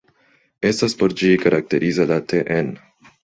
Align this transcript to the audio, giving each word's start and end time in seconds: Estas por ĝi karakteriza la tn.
Estas 0.69 0.95
por 1.01 1.13
ĝi 1.19 1.29
karakteriza 1.45 2.09
la 2.13 2.19
tn. 2.33 2.73